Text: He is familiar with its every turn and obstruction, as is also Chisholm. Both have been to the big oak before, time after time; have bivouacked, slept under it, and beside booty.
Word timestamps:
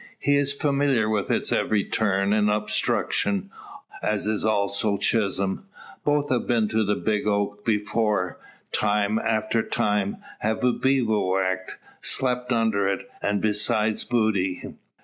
He 0.17 0.35
is 0.35 0.51
familiar 0.51 1.07
with 1.07 1.29
its 1.29 1.51
every 1.51 1.83
turn 1.83 2.33
and 2.33 2.49
obstruction, 2.49 3.51
as 4.01 4.25
is 4.25 4.43
also 4.43 4.97
Chisholm. 4.97 5.67
Both 6.03 6.31
have 6.31 6.47
been 6.47 6.67
to 6.69 6.83
the 6.83 6.95
big 6.95 7.27
oak 7.27 7.63
before, 7.63 8.39
time 8.71 9.19
after 9.19 9.61
time; 9.61 10.17
have 10.39 10.61
bivouacked, 10.61 11.77
slept 12.01 12.51
under 12.51 12.87
it, 12.87 13.11
and 13.21 13.41
beside 13.43 13.97
booty. 14.09 14.63